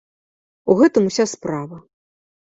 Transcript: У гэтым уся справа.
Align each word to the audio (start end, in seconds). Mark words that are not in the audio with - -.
У 0.69 0.77
гэтым 0.79 1.03
уся 1.11 1.25
справа. 1.35 1.77